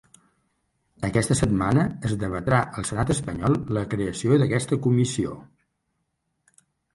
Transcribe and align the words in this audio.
Aquesta 1.07 1.35
setmana, 1.39 1.83
es 2.09 2.15
debatrà 2.23 2.61
al 2.81 2.87
senat 2.91 3.11
espanyol 3.17 3.59
la 3.79 3.85
creació 3.93 4.41
d’aquesta 4.45 4.81
comissió. 4.87 5.37